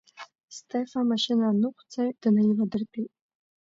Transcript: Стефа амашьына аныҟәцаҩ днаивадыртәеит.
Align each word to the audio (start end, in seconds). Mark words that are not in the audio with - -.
Стефа 0.55 0.97
амашьына 1.01 1.43
аныҟәцаҩ 1.47 2.09
днаивадыртәеит. 2.21 3.13